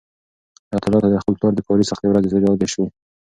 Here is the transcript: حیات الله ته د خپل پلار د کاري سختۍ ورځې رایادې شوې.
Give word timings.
حیات 0.69 0.83
الله 0.85 0.99
ته 1.03 1.07
د 1.09 1.15
خپل 1.23 1.33
پلار 1.39 1.53
د 1.55 1.59
کاري 1.67 1.83
سختۍ 1.89 2.07
ورځې 2.09 2.27
رایادې 2.31 2.67
شوې. 2.73 2.87